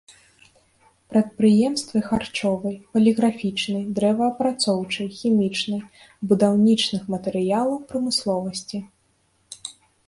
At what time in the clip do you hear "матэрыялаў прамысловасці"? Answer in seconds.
7.17-8.85